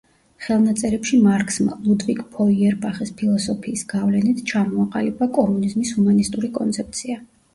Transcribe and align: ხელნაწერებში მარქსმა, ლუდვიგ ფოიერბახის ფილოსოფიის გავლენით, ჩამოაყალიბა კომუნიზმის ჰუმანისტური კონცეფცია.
ხელნაწერებში 0.43 1.17
მარქსმა, 1.25 1.75
ლუდვიგ 1.89 2.21
ფოიერბახის 2.37 3.11
ფილოსოფიის 3.19 3.85
გავლენით, 3.93 4.41
ჩამოაყალიბა 4.53 5.29
კომუნიზმის 5.39 5.95
ჰუმანისტური 5.99 6.53
კონცეფცია. 6.59 7.23